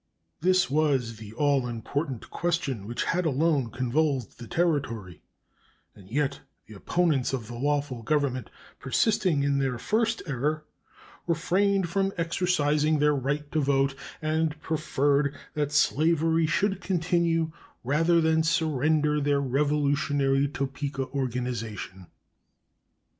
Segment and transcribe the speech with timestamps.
[0.39, 5.21] This was the all important question which had alone convulsed the Territory;
[5.93, 10.65] and yet the opponents of the lawful government, persisting in their first error,
[11.27, 13.93] refrained from exercising their right to vote,
[14.23, 17.51] and preferred that slavery should continue
[17.83, 22.07] rather than surrender their revolutionary Topeka organization.